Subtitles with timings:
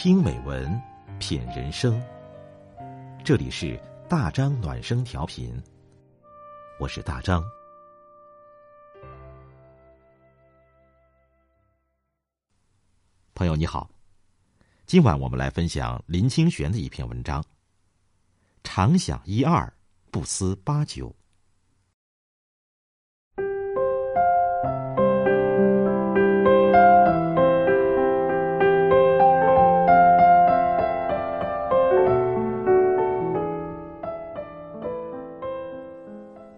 [0.00, 0.80] 听美文，
[1.18, 2.00] 品人生。
[3.24, 3.76] 这里是
[4.08, 5.60] 大张暖声调频，
[6.78, 7.42] 我是大张。
[13.34, 13.90] 朋友你好，
[14.86, 17.44] 今晚我们来分享林清玄的一篇文章。
[18.62, 19.68] 常想一二，
[20.12, 21.12] 不思八九。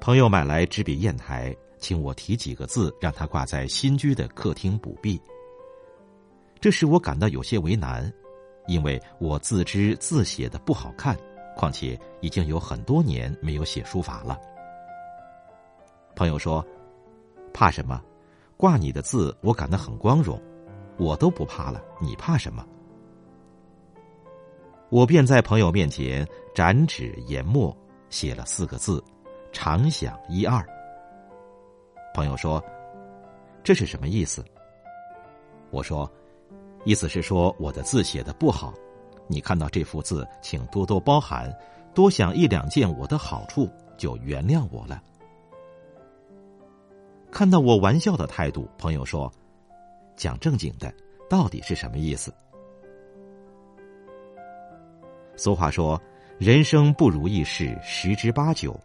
[0.01, 5.21] 朋友买来纸笔砚台，请我题几个字，让他挂在新居的客厅补壁。
[6.59, 8.11] 这使我感到有些为难，
[8.67, 11.15] 因为我自知字写的不好看，
[11.55, 14.41] 况且已经有很多年没有写书法了。
[16.17, 16.67] 朋友说
[17.53, 18.03] ：“怕什么？
[18.57, 20.41] 挂你的字，我感到很光荣，
[20.97, 22.67] 我都不怕了，你怕什么？”
[24.89, 27.77] 我便在朋友面前展纸研墨，
[28.09, 29.05] 写了四个字。
[29.53, 30.65] 常想一二。
[32.15, 32.63] 朋友说
[33.63, 34.45] ：“这是什么意思？”
[35.71, 36.11] 我说
[36.85, 38.75] ：“意思是说我的字写的不好，
[39.29, 41.57] 你看到这幅字，请多多包涵，
[41.95, 45.03] 多想一两件我的好处，就原谅我了。”
[47.31, 49.33] 看到我玩笑的态度，朋友说
[50.17, 50.93] ：“讲正经的，
[51.29, 52.35] 到底是什么意思？”
[55.37, 56.01] 俗话说
[56.39, 58.79] ：“人生不如意事十之八九。”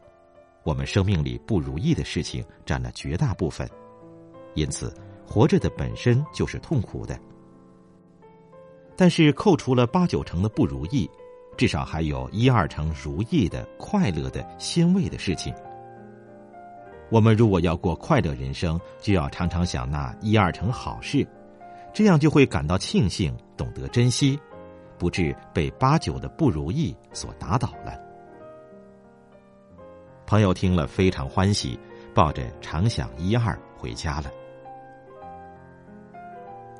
[0.65, 3.69] 我们生命里不如意的事情占了绝大部分，
[4.55, 4.91] 因此
[5.23, 7.17] 活着的本身就是痛苦的。
[8.97, 11.07] 但是扣除了八九成的不如意，
[11.55, 15.53] 至少还有一二成如意的、快乐的、欣慰的事情。
[17.11, 21.27] 我们如果要过快乐人生，就要常常想那一二成好事，
[21.93, 24.39] 这样就会感到庆幸，懂得珍惜，
[24.97, 28.04] 不至被八九的不如意所打倒了。
[30.27, 31.79] 朋友听了非常欢喜，
[32.13, 34.31] 抱着常想一二回家了。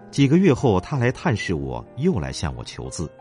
[0.10, 3.12] 几个月后，他来探视我，又来向我求字，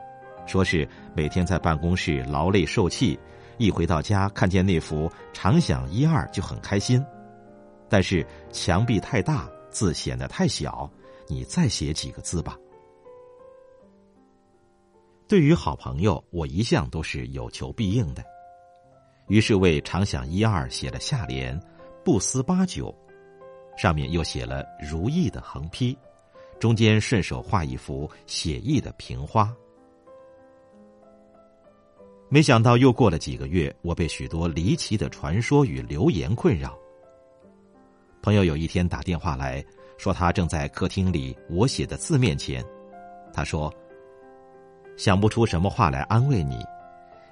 [0.46, 3.18] 说是每天在办公室劳累受气，
[3.58, 7.04] 一回到家看见那幅常想一二就很开心，
[7.88, 10.90] 但是墙壁太大，字显得太小，
[11.28, 12.56] 你再写几个字吧。
[15.28, 18.24] 对于好朋友，我一向都是有求必应的。
[19.28, 21.58] 于是为常想一二写了下联，
[22.04, 22.94] 不思八九，
[23.76, 25.96] 上面又写了如意的横批，
[26.58, 29.54] 中间顺手画一幅写意的平花。
[32.28, 36.76] 没想到又过了几个月，我被许多离奇的传说与流言困扰。
[38.22, 39.64] 朋友有一天打电话来
[39.98, 42.64] 说，他正在客厅里我写的字面前，
[43.32, 43.72] 他说
[44.98, 46.58] ：“想不出什么话来安慰你。”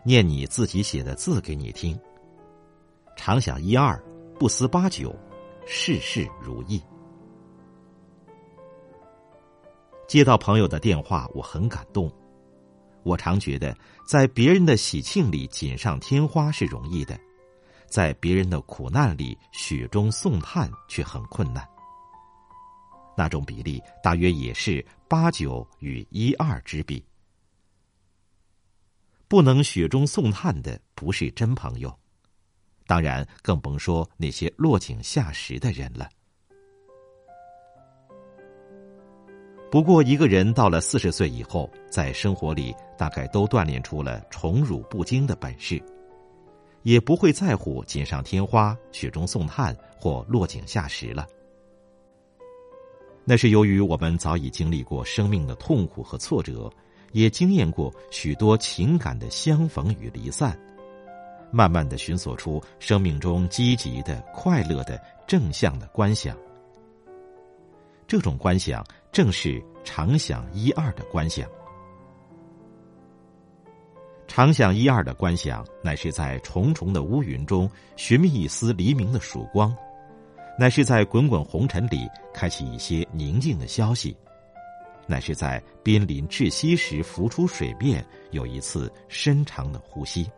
[0.04, 1.98] 念你自己写的字给你听。
[3.16, 3.96] 常想一二，
[4.38, 5.14] 不思八九，
[5.66, 6.82] 事事如意。
[10.08, 12.10] 接到朋友的电话，我很感动。
[13.02, 13.76] 我常觉得，
[14.06, 17.18] 在别人的喜庆里锦上添花是容易的，
[17.86, 21.66] 在别人的苦难里雪中送炭却很困难。
[23.16, 27.04] 那种比例大约也是八九与一二之比。
[29.32, 31.90] 不能雪中送炭的不是真朋友，
[32.86, 36.06] 当然更甭说那些落井下石的人了。
[39.70, 45.82] 不过，一个人到了四十岁以后，在生活里大概都锻炼出了宠辱不惊的本事，
[46.82, 51.26] 也不会在乎锦上添花、雪中送炭或落井下石了。
[53.24, 56.70] 那是由于我们早已经历过生命的痛苦和挫折。
[57.12, 60.58] 也经验过许多情感的相逢与离散，
[61.50, 66.36] 慢慢的寻索出生命中积极的、快乐的、正向的观想。
[68.06, 71.48] 这种观想正是常想一二的观想。
[74.26, 79.74] 常想一二的观想，乃是在重重的乌云中寻觅一丝黎明的曙光，
[80.58, 84.16] 乃是在滚滚红尘里开启一些宁静的消息。
[85.06, 90.30] 乃是在濒临窒息时浮出水面，有一次深长的呼吸。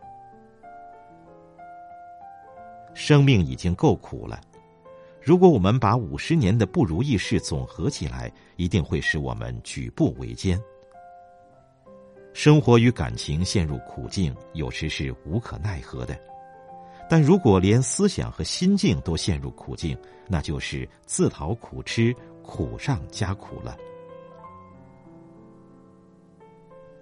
[2.93, 4.39] 生命已经够苦了，
[5.21, 10.59] 如果我们把五十年的不如意事总合起来，一定会使我们举步维艰。
[12.33, 16.15] 生活与感情陷入苦境，有时是无可奈何的；
[17.09, 19.97] 但如果连思想和心境都陷入苦境，
[20.27, 22.13] 那就是自讨苦吃，
[22.43, 23.77] 苦上加苦了。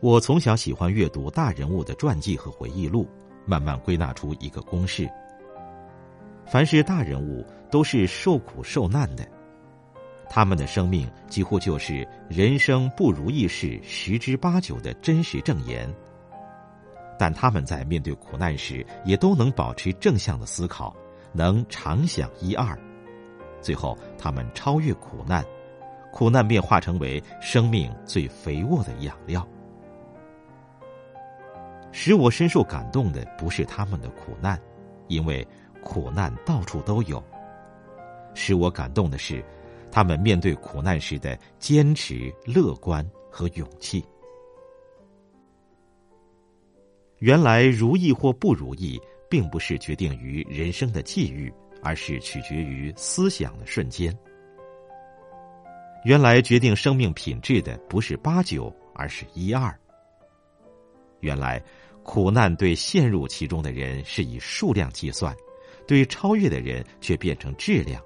[0.04, 3.08] 我从小喜欢阅读大人物的传记和回忆录，
[3.46, 5.10] 慢慢归纳出一个公式：
[6.46, 7.42] 凡是大人物
[7.72, 9.26] 都是受苦受难的，
[10.30, 15.90] 他们的生命几乎就是人生不如意事十之八九的真实证言。
[17.18, 20.94] 但他们在面对苦难时，也都能保持正向的思考，
[21.32, 22.78] 能常想一二，
[23.62, 25.46] 最后他们超越苦难，
[26.12, 29.48] 苦难便化成为生命最肥沃的养料。
[31.94, 34.60] 使我深受感动的不是他们的苦难，
[35.08, 35.48] 因为
[35.82, 37.24] 苦难到处都有。
[38.34, 39.46] 使我感动的是，
[39.92, 44.04] 他们面对苦难时的坚持、乐观和勇气。
[47.20, 49.00] 原来如意或不如意，
[49.30, 51.54] 并不是决定于人生的际遇，
[51.84, 54.12] 而是取决于思想的瞬间。
[56.06, 59.74] 原来决定生命品质的不是八九，而是一二。
[61.24, 61.64] 原来
[62.04, 65.34] 苦难对陷入其中的人是以数量计算，
[65.88, 68.04] 对超越的人却变成质量。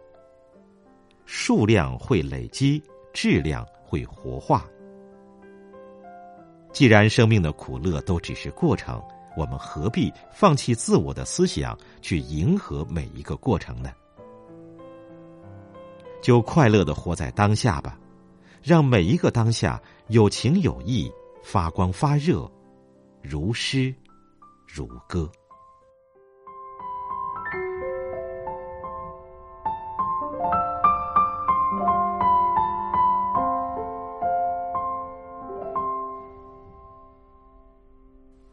[1.26, 2.82] 数量会累积，
[3.12, 4.66] 质量会活化。
[6.72, 9.02] 既然生命的苦乐都只是过程，
[9.36, 13.92] 我们何必放弃自我的思想去迎合每一个过程呢？
[16.22, 17.98] 就快乐的活在当下吧，
[18.62, 21.12] 让每一个当下有情有义，
[21.44, 22.50] 发光发热，
[23.30, 23.94] 如诗
[24.66, 25.30] 如歌。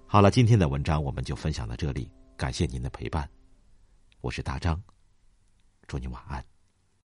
[0.07, 3.31] 好了，今天的文章我们就分享到这里，感谢您的陪伴，
[4.23, 4.83] 我是大张，
[5.87, 6.54] 祝您晚安。